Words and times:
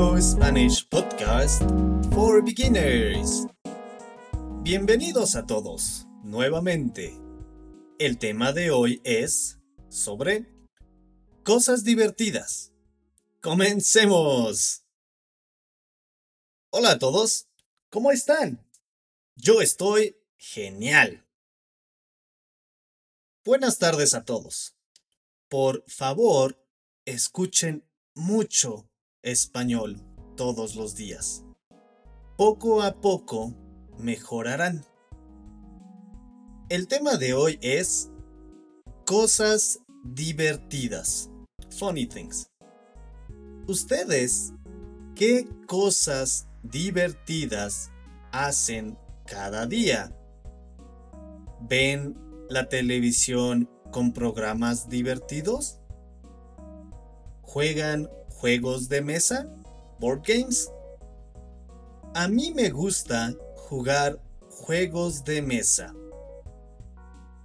Slow 0.00 0.18
Spanish 0.18 0.88
Podcast 0.88 1.62
for 2.14 2.42
Beginners. 2.42 3.46
Bienvenidos 4.62 5.36
a 5.36 5.44
todos 5.44 6.06
nuevamente. 6.24 7.20
El 7.98 8.16
tema 8.16 8.54
de 8.54 8.70
hoy 8.70 9.02
es 9.04 9.58
sobre 9.90 10.46
cosas 11.44 11.84
divertidas. 11.84 12.72
Comencemos. 13.42 14.86
Hola 16.70 16.92
a 16.92 16.98
todos, 16.98 17.50
¿cómo 17.90 18.10
están? 18.10 18.66
Yo 19.36 19.60
estoy 19.60 20.16
genial. 20.38 21.26
Buenas 23.44 23.78
tardes 23.78 24.14
a 24.14 24.24
todos. 24.24 24.74
Por 25.50 25.84
favor, 25.86 26.58
escuchen 27.04 27.84
mucho 28.14 28.89
español 29.22 30.00
todos 30.36 30.76
los 30.76 30.94
días. 30.94 31.44
Poco 32.36 32.82
a 32.82 33.00
poco 33.00 33.54
mejorarán. 33.98 34.84
El 36.68 36.88
tema 36.88 37.16
de 37.16 37.34
hoy 37.34 37.58
es 37.60 38.10
cosas 39.04 39.80
divertidas. 40.04 41.30
Funny 41.70 42.06
things. 42.06 42.50
¿Ustedes 43.66 44.52
qué 45.14 45.48
cosas 45.66 46.48
divertidas 46.62 47.90
hacen 48.32 48.96
cada 49.26 49.66
día? 49.66 50.16
¿Ven 51.60 52.16
la 52.48 52.68
televisión 52.68 53.68
con 53.90 54.12
programas 54.12 54.88
divertidos? 54.88 55.80
¿Juegan 57.42 58.08
juegos 58.40 58.88
de 58.88 59.02
mesa? 59.02 59.46
¿Board 59.98 60.22
games? 60.26 60.72
A 62.14 62.26
mí 62.26 62.54
me 62.54 62.70
gusta 62.70 63.34
jugar 63.68 64.18
juegos 64.48 65.22
de 65.24 65.42
mesa. 65.42 65.94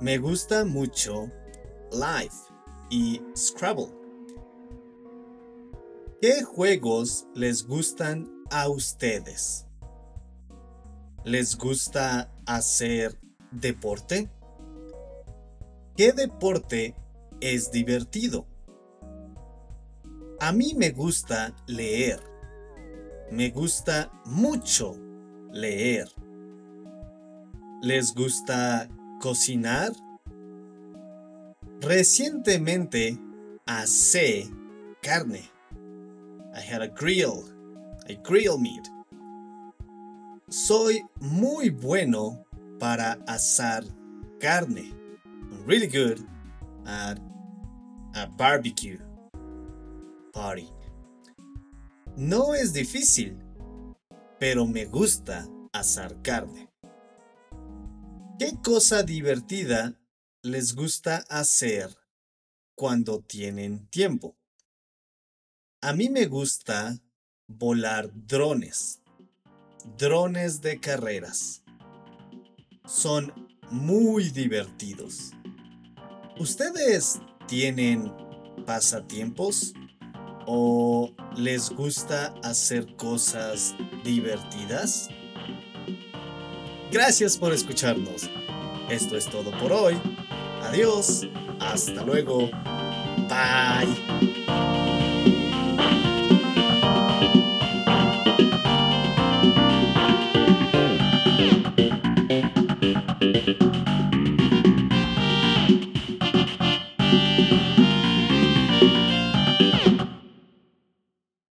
Me 0.00 0.18
gusta 0.18 0.64
mucho 0.64 1.28
Life 1.90 2.36
y 2.88 3.20
Scrabble. 3.36 3.92
¿Qué 6.20 6.44
juegos 6.44 7.26
les 7.34 7.66
gustan 7.66 8.44
a 8.50 8.68
ustedes? 8.68 9.66
¿Les 11.24 11.58
gusta 11.58 12.32
hacer 12.46 13.18
deporte? 13.50 14.30
¿Qué 15.96 16.12
deporte 16.12 16.94
es 17.40 17.72
divertido? 17.72 18.46
A 20.46 20.52
mí 20.52 20.74
me 20.76 20.90
gusta 20.90 21.52
leer. 21.66 22.20
Me 23.32 23.50
gusta 23.50 24.12
mucho 24.26 24.96
leer. 25.50 26.06
¿Les 27.82 28.14
gusta 28.14 28.88
cocinar? 29.20 29.90
Recientemente 31.80 33.18
asé 33.66 34.48
carne. 35.02 35.50
I 36.54 36.60
had 36.60 36.80
a 36.80 36.86
grill. 36.86 37.42
I 38.08 38.14
grill 38.14 38.56
meat. 38.56 38.88
Soy 40.48 41.04
muy 41.18 41.70
bueno 41.70 42.44
para 42.78 43.18
asar 43.26 43.82
carne. 44.38 44.94
I'm 45.24 45.66
really 45.66 45.88
good 45.88 46.24
at 46.86 47.18
a 48.14 48.26
barbecue 48.38 49.00
No 52.16 52.54
es 52.54 52.74
difícil, 52.74 53.38
pero 54.38 54.66
me 54.66 54.84
gusta 54.84 55.48
asar 55.72 56.20
carne. 56.20 56.70
¿Qué 58.38 58.52
cosa 58.62 59.02
divertida 59.02 59.98
les 60.42 60.74
gusta 60.74 61.24
hacer 61.30 61.88
cuando 62.74 63.20
tienen 63.22 63.86
tiempo? 63.88 64.36
A 65.80 65.94
mí 65.94 66.10
me 66.10 66.26
gusta 66.26 66.98
volar 67.46 68.10
drones, 68.12 69.00
drones 69.96 70.60
de 70.60 70.78
carreras. 70.80 71.62
Son 72.84 73.32
muy 73.70 74.28
divertidos. 74.28 75.32
¿Ustedes 76.38 77.20
tienen 77.48 78.12
pasatiempos? 78.66 79.72
¿O 80.46 81.10
les 81.36 81.70
gusta 81.70 82.34
hacer 82.42 82.86
cosas 82.96 83.74
divertidas? 84.04 85.08
Gracias 86.92 87.36
por 87.36 87.52
escucharnos. 87.52 88.30
Esto 88.88 89.16
es 89.16 89.26
todo 89.26 89.50
por 89.58 89.72
hoy. 89.72 89.96
Adiós. 90.62 91.26
Hasta 91.60 92.04
luego. 92.04 92.48
Bye. 93.28 94.26